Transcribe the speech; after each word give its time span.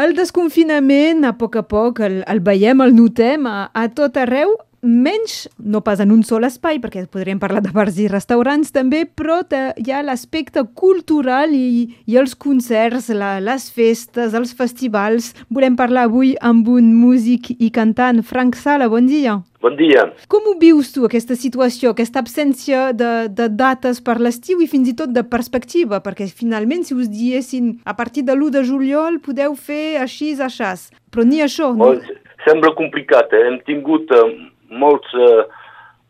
El 0.00 0.14
desconfinament, 0.16 1.26
a 1.28 1.34
poc 1.36 1.58
a 1.60 1.64
poc, 1.68 1.98
el, 2.06 2.20
el 2.30 2.38
veiem, 2.46 2.80
el 2.80 2.94
notem 2.96 3.44
a, 3.50 3.56
a 3.76 3.88
tot 3.92 4.16
arreu, 4.16 4.54
menys, 4.82 5.48
no 5.58 5.82
pas 5.84 6.00
en 6.00 6.12
un 6.12 6.22
sol 6.24 6.46
espai, 6.48 6.80
perquè 6.80 7.04
podríem 7.10 7.40
parlar 7.40 7.62
de 7.64 7.72
bars 7.74 7.98
i 8.00 8.08
restaurants 8.08 8.72
també, 8.72 9.04
però 9.04 9.40
hi 9.50 9.92
ha 9.92 10.00
l'aspecte 10.04 10.64
cultural 10.74 11.52
i, 11.56 11.90
i 12.06 12.16
els 12.16 12.34
concerts, 12.34 13.10
la, 13.12 13.38
les 13.44 13.68
festes, 13.72 14.34
els 14.34 14.54
festivals. 14.56 15.34
Volem 15.50 15.76
parlar 15.76 16.08
avui 16.08 16.34
amb 16.40 16.68
un 16.68 16.94
músic 16.96 17.52
i 17.58 17.70
cantant, 17.70 18.22
Frank 18.24 18.56
Sala, 18.56 18.88
bon 18.88 19.08
dia. 19.10 19.40
Bon 19.60 19.74
dia. 19.76 20.06
Com 20.32 20.46
ho 20.48 20.54
vius 20.56 20.88
tu, 20.94 21.04
aquesta 21.04 21.36
situació, 21.36 21.90
aquesta 21.92 22.22
absència 22.24 22.94
de, 22.96 23.28
de 23.28 23.50
dates 23.52 24.00
per 24.00 24.16
l'estiu 24.16 24.62
i 24.64 24.68
fins 24.70 24.88
i 24.88 24.94
tot 24.96 25.12
de 25.12 25.20
perspectiva? 25.28 26.00
Perquè 26.00 26.30
finalment, 26.32 26.86
si 26.88 26.96
us 26.96 27.10
diessin 27.12 27.74
a 27.84 27.92
partir 27.98 28.24
de 28.24 28.32
l'1 28.32 28.54
de 28.56 28.64
juliol 28.64 29.20
podeu 29.20 29.52
fer 29.52 30.00
així, 30.00 30.32
aixàs, 30.40 30.88
però 31.12 31.26
ni 31.28 31.42
això. 31.44 31.74
No? 31.76 31.92
Oh, 31.92 32.22
sembla 32.46 32.72
complicat, 32.78 33.36
eh? 33.36 33.44
Hem 33.50 33.60
tingut 33.68 34.08
eh, 34.16 34.24
molts, 34.70 35.10
eh, 35.14 35.44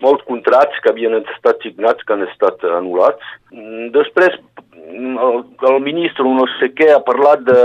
molts 0.05 0.25
contrats 0.29 0.79
que 0.83 0.93
havien 0.93 1.17
estat 1.21 1.63
signats 1.65 2.05
que 2.05 2.15
han 2.15 2.27
estat 2.27 2.63
anul·lats. 2.65 3.25
Mm, 3.53 3.91
després, 3.97 4.37
mm, 4.77 5.17
el, 5.27 5.43
el 5.73 5.81
ministre, 5.85 6.25
no 6.25 6.47
sé 6.59 6.73
què, 6.77 6.91
ha 6.95 7.03
parlat 7.07 7.45
de, 7.49 7.63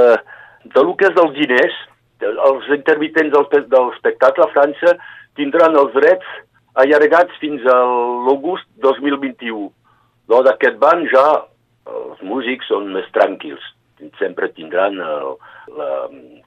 de 0.73 0.84
lo 0.84 0.95
que 0.95 1.09
és 1.09 1.16
dels 1.17 1.36
diners. 1.38 1.77
Els 2.26 2.67
intermitents 2.72 3.34
del, 3.34 3.67
del 3.70 3.89
espectacle 3.94 4.45
a 4.45 4.53
França 4.53 4.95
tindran 5.36 5.76
els 5.77 5.94
drets 5.94 6.27
allargats 6.81 7.36
fins 7.41 7.64
a 7.67 7.80
l'august 8.27 8.67
2021. 8.84 9.70
No, 10.31 10.41
D'aquest 10.48 10.80
banc 10.81 11.09
ja 11.12 11.25
els 11.86 12.22
músics 12.25 12.67
són 12.72 12.91
més 12.95 13.08
tranquils. 13.16 13.62
Sempre 14.20 14.50
tindran 14.55 14.98
el, 15.00 15.36
la, 15.77 15.89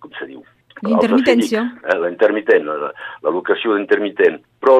com 0.02 0.12
se 0.18 0.26
diu, 0.28 0.42
L'intermitència. 0.86 1.64
Eh, 1.82 1.96
la 1.98 2.10
intermitent, 2.12 2.66
la, 2.68 2.92
la 3.24 3.34
locació 3.34 3.74
d'intermitent. 3.76 4.38
Però, 4.62 4.78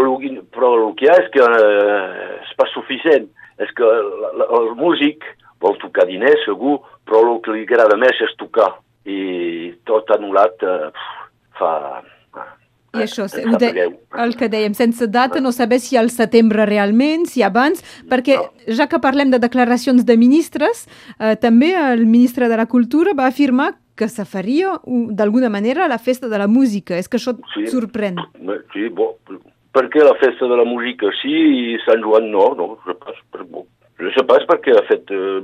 però 0.55 0.73
el 0.77 0.95
que 0.99 1.07
hi 1.07 1.11
ha 1.11 1.19
és 1.23 1.31
que 1.35 1.45
eh, 1.45 2.39
és 2.45 2.55
pas 2.61 2.73
suficient. 2.75 3.29
És 3.59 3.73
que 3.75 3.87
la, 3.87 4.33
la, 4.39 4.51
el 4.61 4.75
músic 4.79 5.25
vol 5.63 5.79
tocar 5.83 6.07
diners, 6.07 6.45
segur, 6.47 6.79
però 7.09 7.25
el 7.25 7.41
que 7.43 7.57
li 7.57 7.65
agrada 7.67 7.99
més 7.99 8.21
és 8.23 8.37
tocar. 8.39 8.77
I 9.09 9.73
tot 9.89 10.11
anul·lat 10.15 10.63
eh, 10.63 10.93
fa... 11.59 11.73
I 12.97 13.03
això, 13.05 13.27
ho 13.29 13.59
de, 13.61 13.69
el 14.25 14.31
que 14.41 14.47
dèiem, 14.49 14.73
sense 14.75 15.07
data, 15.13 15.43
no 15.45 15.51
saber 15.53 15.77
si 15.85 15.99
al 16.01 16.09
setembre 16.09 16.65
realment, 16.67 17.27
si 17.29 17.43
abans, 17.45 17.83
perquè 18.09 18.39
no. 18.39 18.47
ja 18.79 18.87
que 18.89 19.01
parlem 19.03 19.29
de 19.35 19.41
declaracions 19.43 20.07
de 20.09 20.17
ministres, 20.17 20.87
eh, 21.19 21.35
també 21.37 21.75
el 21.77 22.07
ministre 22.09 22.49
de 22.49 22.57
la 22.57 22.65
Cultura 22.67 23.13
va 23.19 23.29
afirmar 23.29 23.75
que 23.99 24.09
se 24.09 24.25
faria 24.25 24.77
d'alguna 25.19 25.51
manera 25.51 25.89
la 25.91 25.99
festa 25.99 26.29
de 26.31 26.39
la 26.39 26.47
música. 26.47 26.97
És 26.97 27.11
que 27.11 27.19
això 27.19 27.35
et 27.35 27.55
sí, 27.55 27.67
sorprèn. 27.75 28.21
Sí, 28.73 28.89
bo, 28.95 29.17
per 29.75 29.89
què 29.93 30.05
la 30.07 30.17
festa 30.23 30.49
de 30.51 30.59
la 30.59 30.67
música 30.69 31.11
sí 31.21 31.35
i 31.35 31.79
Sant 31.85 32.05
Joan 32.05 32.31
no? 32.33 32.53
No, 32.59 32.71
sé 32.87 32.95
pas, 33.03 33.19
per, 33.33 33.45
bo. 33.51 33.67
no 33.99 34.15
sé 34.15 34.25
pas 34.29 34.47
perquè 34.49 34.77
ha 34.79 34.85
fet 34.89 35.11
eh, 35.15 35.43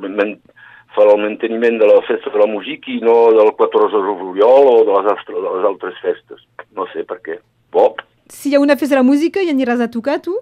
fa 0.94 1.04
el 1.10 1.20
manteniment 1.20 1.78
de 1.80 1.90
la 1.90 2.00
festa 2.06 2.30
de 2.30 2.38
la 2.38 2.46
música 2.46 2.90
i 2.92 3.00
no 3.02 3.14
del 3.34 3.50
14 3.58 4.00
de 4.06 4.16
juliol 4.22 4.70
o 4.70 4.74
de 4.86 4.92
les, 4.96 5.12
altres, 5.12 5.36
de 5.36 5.54
les 5.56 5.68
altres 5.70 6.02
festes. 6.02 6.44
No 6.78 6.86
sé 6.92 7.02
per 7.08 7.18
què. 7.26 7.38
Bo. 7.74 7.88
Si 8.30 8.50
hi 8.50 8.56
ha 8.56 8.62
una 8.62 8.78
festa 8.78 8.94
de 8.94 9.02
la 9.02 9.08
música 9.08 9.42
i 9.42 9.50
aniràs 9.50 9.82
a 9.82 9.90
tocar, 9.90 10.20
tu? 10.22 10.36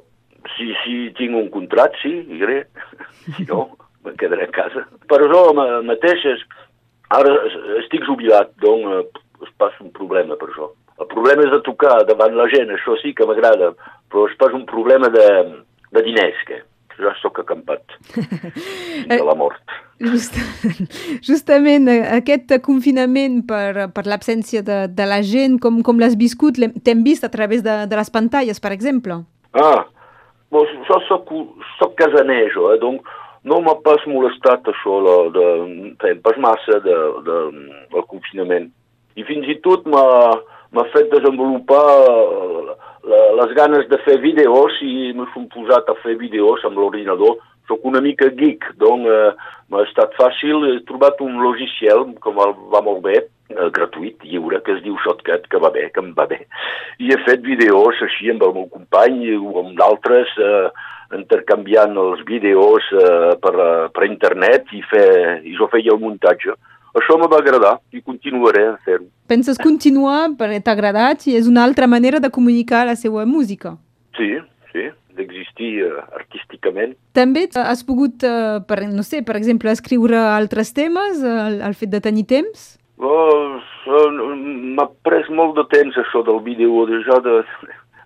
Si, 0.57 0.69
si 0.83 0.97
tinc 1.17 1.39
un 1.39 1.49
contrat, 1.55 1.97
sí, 2.03 2.21
iré. 2.39 2.67
Si 3.23 3.45
no, 3.47 3.69
me 4.05 4.17
quedaré 4.19 4.49
a 4.49 4.51
casa. 4.51 4.81
Per 5.07 5.21
això 5.23 5.53
mateix 5.87 6.25
és 6.27 6.41
Ara 7.13 7.33
estic 7.83 8.07
jubilat, 8.09 8.53
doncs 8.63 8.97
eh, 8.97 9.23
es 9.47 9.53
passa 9.61 9.83
un 9.85 9.93
problema 9.97 10.39
per 10.41 10.51
això. 10.51 10.71
El 11.03 11.09
problema 11.11 11.45
és 11.47 11.53
de 11.53 11.63
tocar 11.67 12.03
davant 12.09 12.35
la 12.39 12.47
gent, 12.53 12.71
això 12.73 12.95
sí 13.01 13.13
que 13.17 13.27
m'agrada, 13.27 13.73
però 14.13 14.29
es 14.29 14.37
passa 14.41 14.57
un 14.59 14.67
problema 14.69 15.11
de, 15.13 15.29
de 15.93 16.03
diners, 16.07 16.45
que 16.49 16.61
ja 17.01 17.13
sóc 17.21 17.41
acampat 17.43 17.97
de 19.09 19.23
la 19.25 19.35
mort. 19.39 19.63
Just, 20.03 20.35
justament 21.23 21.87
eh, 21.87 22.01
aquest 22.17 22.51
confinament 22.67 23.43
per, 23.47 23.89
per 23.95 24.03
l'absència 24.11 24.65
de, 24.67 24.79
de 24.91 25.07
la 25.07 25.21
gent, 25.23 25.61
com, 25.63 25.79
com 25.87 26.01
l'has 26.03 26.17
viscut? 26.19 26.59
T'hem 26.59 27.05
vist 27.07 27.23
a 27.23 27.31
través 27.31 27.63
de, 27.63 27.77
de 27.87 27.99
les 27.99 28.11
pantalles, 28.11 28.59
per 28.59 28.73
exemple? 28.75 29.21
Ah, 29.55 29.85
bon, 30.51 30.67
jo 30.89 30.99
soc, 31.07 31.31
soc 31.79 31.95
casaner, 32.01 32.49
jo, 32.55 32.73
eh? 32.75 32.81
donc 32.83 33.07
no 33.45 33.59
m'ha 33.63 33.75
pas 33.83 34.03
molestat 34.07 34.69
això, 34.71 34.99
la, 35.03 35.17
de, 35.35 35.47
de, 36.03 36.15
pas 36.25 36.39
massa 36.43 36.79
de, 36.85 36.99
de, 37.27 37.39
del 37.95 38.07
confinament. 38.11 38.71
I 39.19 39.27
fins 39.29 39.49
i 39.51 39.59
tot 39.65 39.89
m'ha 39.91 40.87
fet 40.95 41.11
desenvolupar 41.13 41.83
la, 41.83 42.77
la, 43.11 43.23
les 43.43 43.57
ganes 43.59 43.89
de 43.91 43.99
fer 44.07 44.21
vídeos 44.23 44.79
i 44.87 45.11
m'he 45.17 45.47
posat 45.55 45.91
a 45.91 45.99
fer 46.05 46.15
vídeos 46.21 46.63
amb 46.69 46.79
l'ordinador. 46.79 47.41
Soc 47.71 47.85
una 47.87 48.01
mica 48.03 48.31
geek, 48.39 48.65
doncs 48.81 49.11
eh, 49.11 49.51
m'ha 49.71 49.85
estat 49.89 50.15
fàcil. 50.19 50.65
He 50.71 50.81
trobat 50.89 51.21
un 51.25 51.39
logiciel 51.43 52.09
que 52.23 52.33
va 52.35 52.81
molt 52.83 53.03
bé, 53.05 53.21
eh, 53.53 53.69
gratuït, 53.75 54.23
lliure, 54.27 54.63
que 54.63 54.79
es 54.79 54.83
diu 54.87 54.97
Shotcut, 55.03 55.47
que 55.51 55.61
va 55.63 55.71
bé, 55.75 55.89
que 55.91 56.03
em 56.03 56.11
va 56.17 56.27
bé. 56.31 56.43
I 57.03 57.13
he 57.13 57.21
fet 57.27 57.45
vídeos 57.47 58.01
així 58.07 58.31
amb 58.33 58.43
el 58.47 58.57
meu 58.57 58.67
company 58.73 59.29
o 59.37 59.59
amb 59.63 59.77
d'altres, 59.79 60.35
eh, 60.39 60.67
intercanviant 61.19 61.97
els 61.99 62.23
vídeos 62.29 62.87
eh, 62.93 63.33
per, 63.43 63.55
eh, 63.55 63.89
per 63.95 64.09
internet 64.09 64.73
i, 64.77 64.83
fer, 64.91 65.41
i 65.47 65.57
jo 65.59 65.69
feia 65.73 65.95
el 65.95 66.01
muntatge. 66.03 66.57
Això 66.99 67.17
me 67.17 67.29
va 67.31 67.39
agradar 67.41 67.79
i 67.93 68.03
continuaré 68.05 68.67
a 68.69 68.77
fer-ho. 68.85 69.07
Penses 69.29 69.61
continuar 69.61 70.35
perquè 70.37 70.61
t'ha 70.61 70.75
agradat 70.77 71.25
i 71.31 71.37
és 71.39 71.49
una 71.49 71.65
altra 71.65 71.89
manera 71.89 72.21
de 72.21 72.31
comunicar 72.33 72.85
la 72.85 72.97
seva 73.01 73.25
música? 73.25 73.79
Sí, 74.19 74.35
sí, 74.75 74.91
d'existir 75.17 75.71
uh, 75.87 76.03
artísticament. 76.19 76.93
També 77.17 77.47
has 77.57 77.81
pogut, 77.89 78.27
uh, 78.29 78.61
per, 78.69 78.83
no 78.93 79.05
sé, 79.09 79.23
per 79.25 79.39
exemple, 79.41 79.73
escriure 79.73 80.21
altres 80.21 80.75
temes, 80.77 81.25
el, 81.25 81.63
el 81.65 81.79
fet 81.81 81.95
de 81.97 82.03
tenir 82.05 82.27
temps? 82.29 82.75
Oh, 83.01 83.57
M'ha 83.83 84.85
pres 85.03 85.27
molt 85.35 85.57
de 85.57 85.65
temps 85.73 85.97
això 85.99 86.23
del 86.27 86.39
vídeo, 86.45 86.85
de, 86.87 87.01
ja 87.09 87.19
de, 87.25 87.41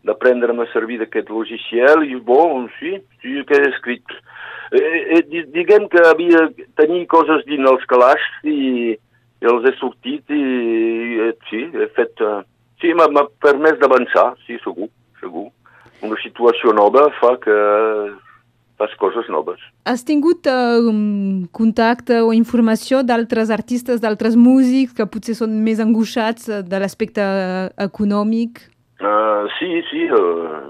d'aprendre-me 0.07 0.65
a 0.65 0.73
servir 0.73 1.01
d'aquest 1.01 1.31
logiciel 1.35 2.05
i, 2.07 2.17
bon, 2.31 2.69
sí, 2.79 2.97
sí 3.23 3.43
que 3.49 3.59
he 3.59 3.71
escrit. 3.73 4.17
Eh, 4.75 5.19
eh, 5.19 5.45
diguem 5.55 5.89
que 5.91 6.03
havia 6.07 6.47
tenir 6.79 7.05
coses 7.11 7.45
dins 7.47 7.69
els 7.71 7.87
calaix 7.91 8.23
i, 8.43 8.95
i 8.97 9.51
els 9.51 9.67
he 9.67 9.75
sortit 9.81 10.35
i, 10.35 10.45
i 11.27 11.33
sí, 11.51 11.67
he 11.75 11.91
fet... 11.99 12.23
Uh, 12.23 12.43
sí, 12.83 12.93
m'ha 12.95 13.27
permès 13.43 13.79
d'avançar, 13.81 14.33
sí, 14.47 14.59
segur, 14.65 14.91
segur. 15.23 15.49
Una 16.05 16.19
situació 16.21 16.75
nova 16.77 17.07
fa 17.21 17.37
que 17.41 17.57
fas 18.77 18.93
coses 19.01 19.29
noves. 19.33 19.63
Has 19.89 20.05
tingut 20.05 20.47
uh, 20.51 20.91
contacte 21.57 22.21
o 22.21 22.35
informació 22.37 23.01
d'altres 23.07 23.51
artistes, 23.55 24.03
d'altres 24.03 24.37
músics 24.37 24.93
que 24.99 25.07
potser 25.09 25.39
són 25.39 25.57
més 25.65 25.81
angoixats 25.81 26.51
de 26.69 26.83
l'aspecte 26.83 27.25
econòmic? 27.89 28.67
Sí, 29.57 29.69
sí, 29.89 30.05
uh, 30.13 30.69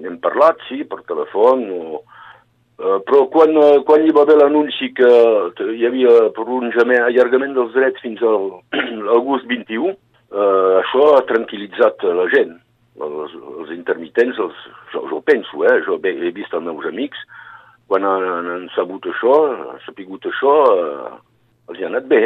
n'hem 0.00 0.16
parlat, 0.24 0.60
sí, 0.68 0.80
per 0.88 1.02
telèfon, 1.08 1.64
o, 1.76 2.00
uh, 2.00 2.98
però 3.04 3.26
quan, 3.32 3.52
uh, 3.58 3.82
quan 3.88 4.06
hi 4.06 4.14
va 4.16 4.24
haver 4.24 4.38
l'anunci 4.40 4.88
que 4.96 5.10
hi 5.74 5.84
havia 5.88 6.30
prolongament, 6.36 7.04
allargament 7.04 7.52
dels 7.58 7.74
drets 7.76 8.00
fins 8.04 8.22
al 8.24 8.48
agost 9.18 9.48
21, 9.50 9.92
uh, 9.92 10.78
això 10.80 11.10
ha 11.16 11.26
tranquil·litzat 11.28 12.06
la 12.16 12.28
gent. 12.32 12.56
Els, 13.02 13.36
els 13.58 13.72
intermitents, 13.74 14.40
els, 14.40 14.64
jo, 14.92 15.04
jo 15.10 15.20
penso, 15.24 15.64
eh, 15.64 15.78
jo 15.86 15.98
he, 16.00 16.14
he 16.28 16.32
vist 16.36 16.52
els 16.56 16.64
meus 16.64 16.88
amics, 16.88 17.20
quan 17.88 18.04
han, 18.08 18.48
han 18.52 18.66
sabut 18.76 19.04
això, 19.08 19.36
han 19.52 19.84
sapigut 19.84 20.28
això, 20.28 20.56
uh, 20.72 21.20
els 21.68 21.80
hi 21.80 21.84
ha 21.84 21.92
anat 21.92 22.08
bé. 22.08 22.24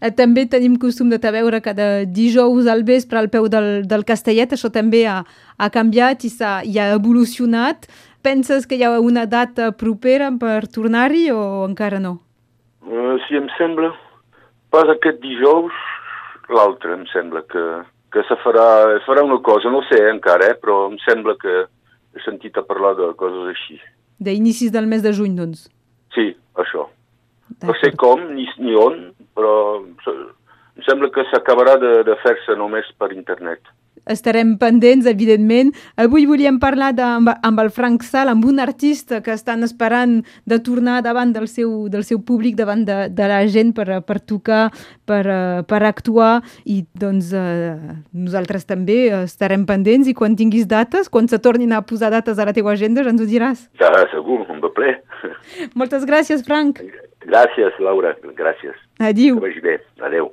Eh, 0.00 0.10
també 0.16 0.46
tenim 0.48 0.78
costum 0.80 1.10
de 1.12 1.18
te 1.20 1.30
veure 1.34 1.60
cada 1.60 2.06
dijous 2.08 2.66
al 2.66 2.84
vespre 2.88 3.20
al 3.20 3.28
peu 3.28 3.48
del, 3.52 3.84
del 3.88 4.04
castellet. 4.08 4.54
Això 4.56 4.72
també 4.72 5.04
ha, 5.06 5.20
ha 5.58 5.68
canviat 5.70 6.24
i, 6.24 6.32
ha, 6.40 6.54
i 6.64 6.78
ha 6.80 6.90
evolucionat. 6.96 7.86
Penses 8.24 8.66
que 8.66 8.76
hi 8.76 8.84
ha 8.84 8.98
una 9.00 9.26
data 9.28 9.70
propera 9.72 10.30
per 10.40 10.66
tornar-hi 10.68 11.30
o 11.32 11.40
encara 11.68 12.00
no? 12.00 12.18
Uh, 12.84 13.16
sí, 13.26 13.36
em 13.36 13.48
sembla. 13.58 13.92
Pas 14.72 14.88
aquest 14.88 15.20
dijous, 15.20 15.76
l'altre, 16.52 16.94
em 16.96 17.06
sembla 17.12 17.42
que, 17.50 17.64
que 18.14 18.24
se 18.28 18.36
farà, 18.44 18.66
farà 19.06 19.24
una 19.26 19.40
cosa, 19.44 19.72
no 19.72 19.82
sé 19.88 19.98
encara, 20.10 20.50
eh, 20.52 20.56
però 20.60 20.84
em 20.88 20.96
sembla 21.04 21.36
que 21.40 21.64
he 21.64 22.22
sentit 22.24 22.56
a 22.58 22.64
parlar 22.66 22.94
de 22.98 23.10
coses 23.20 23.50
així. 23.52 23.80
D'inicis 24.20 24.72
del 24.72 24.88
mes 24.90 25.02
de 25.04 25.12
juny, 25.16 25.34
doncs? 25.38 25.66
Sí, 26.14 26.30
això. 26.60 26.86
No 27.64 27.74
sé 27.80 27.90
com 27.98 28.22
ni, 28.36 28.46
ni 28.62 28.76
on, 28.78 29.00
però 29.40 29.56
em 29.80 30.84
sembla 30.86 31.10
que 31.14 31.24
s'acabarà 31.32 31.78
de, 31.80 31.92
de 32.04 32.16
fer-se 32.24 32.56
només 32.60 32.88
per 33.00 33.14
internet. 33.16 33.64
estarem 34.10 34.54
pendents, 34.58 35.06
evidentment. 35.06 35.68
Avui 36.00 36.24
volíem 36.26 36.58
parlar 36.58 36.90
de, 36.96 37.04
amb, 37.04 37.30
amb 37.46 37.60
el 37.62 37.70
Frank 37.70 38.02
Sal, 38.02 38.30
amb 38.32 38.46
un 38.48 38.58
artista 38.58 39.20
que 39.22 39.34
estan 39.36 39.62
esperant 39.62 40.20
de 40.48 40.58
tornar 40.64 41.00
davant 41.04 41.34
del 41.34 41.46
seu, 41.52 41.88
del 41.92 42.02
seu 42.08 42.22
públic, 42.26 42.56
davant 42.58 42.82
de, 42.88 42.96
de 43.12 43.28
la 43.30 43.42
gent 43.46 43.74
per, 43.76 44.00
per 44.06 44.18
tocar, 44.20 44.62
per, 45.06 45.22
per 45.68 45.82
actuar 45.86 46.40
i 46.64 46.80
doncs 46.98 47.30
uh, 47.36 47.76
nosaltres 48.16 48.66
també 48.66 49.02
estarem 49.20 49.66
pendents 49.68 50.08
i 50.10 50.16
quan 50.16 50.34
tinguis 50.38 50.66
dates, 50.70 51.12
quan 51.12 51.28
se 51.28 51.38
tornin 51.38 51.76
a 51.76 51.84
posar 51.86 52.10
dates 52.14 52.40
a 52.40 52.48
la 52.48 52.56
teva 52.56 52.74
agenda, 52.74 53.04
ja 53.04 53.14
ens 53.14 53.22
ho 53.22 53.28
diràs. 53.28 53.68
Ja, 53.80 53.92
segur, 54.14 54.42
un 54.48 54.64
ple. 54.74 54.96
Moltes 55.78 56.08
gràcies, 56.08 56.44
Frank. 56.46 56.82
Gràcies, 57.26 57.76
Laura, 57.78 58.14
gràcies. 58.36 58.76
Adiu. 58.98 59.36
Que 59.40 59.46
vagi 59.48 59.60
bé. 59.60 59.78
Adéu. 60.00 60.32